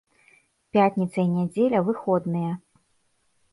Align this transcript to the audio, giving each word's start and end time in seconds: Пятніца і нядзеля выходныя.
Пятніца 0.77 1.19
і 1.27 1.27
нядзеля 1.35 1.83
выходныя. 1.91 2.51